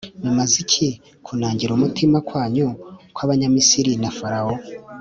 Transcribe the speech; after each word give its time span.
bimaze 0.23 0.55
iki 0.63 0.87
kunangira 1.25 1.71
umutima 1.73 2.17
wanyu 2.31 2.67
nk'abanyamisiri 3.11 3.91
na 4.01 4.11
farawo 4.17 4.55